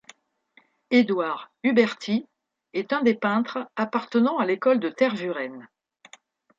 [0.89, 2.27] Édouard Huberti
[2.73, 5.69] est un des peintres appartenant à l'École de Tervueren.